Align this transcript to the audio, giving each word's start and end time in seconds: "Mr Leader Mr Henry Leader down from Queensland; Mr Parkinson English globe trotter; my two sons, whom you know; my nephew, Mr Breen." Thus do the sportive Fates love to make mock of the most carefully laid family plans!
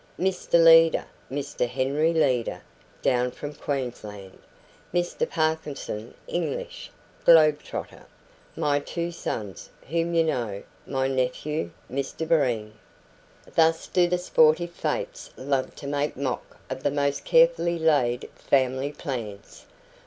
"Mr 0.19 0.53
Leader 0.53 1.05
Mr 1.31 1.69
Henry 1.69 2.11
Leader 2.11 2.63
down 3.03 3.29
from 3.29 3.53
Queensland; 3.53 4.39
Mr 4.91 5.29
Parkinson 5.29 6.15
English 6.27 6.89
globe 7.23 7.61
trotter; 7.61 8.07
my 8.57 8.79
two 8.79 9.11
sons, 9.11 9.69
whom 9.89 10.15
you 10.15 10.23
know; 10.23 10.63
my 10.87 11.07
nephew, 11.07 11.69
Mr 11.87 12.27
Breen." 12.27 12.73
Thus 13.53 13.85
do 13.85 14.07
the 14.07 14.17
sportive 14.17 14.71
Fates 14.71 15.29
love 15.37 15.75
to 15.75 15.85
make 15.85 16.17
mock 16.17 16.57
of 16.67 16.81
the 16.81 16.89
most 16.89 17.23
carefully 17.23 17.77
laid 17.77 18.27
family 18.33 18.91
plans! 18.91 19.67